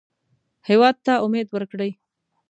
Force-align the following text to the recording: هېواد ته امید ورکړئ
هېواد 0.69 0.95
ته 1.05 1.13
امید 1.25 1.47
ورکړئ 1.51 1.91